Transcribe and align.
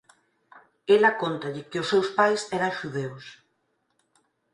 Ela 0.95 1.11
cóntalle 1.21 1.67
que 1.69 1.81
os 1.83 1.89
seus 1.91 2.07
pais 2.17 2.41
eran 2.57 2.75
xudeus. 2.79 3.25